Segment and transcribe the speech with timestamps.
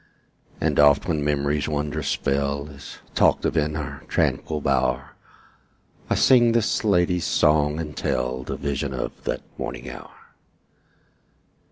[0.59, 5.11] And oft when memory's wondrous spell Is talked of in our tranquil bower,
[6.09, 10.15] I sing this lady's song, and tell The vision of that morning hour.